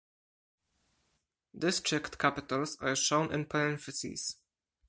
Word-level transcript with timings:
District 1.55 2.17
capitals 2.17 2.75
are 2.81 2.95
shown 2.95 3.31
in 3.31 3.45
parentheses. 3.45 4.37